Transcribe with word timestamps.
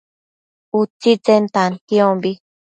utsitsen 0.79 1.43
tantiombi 1.53 2.31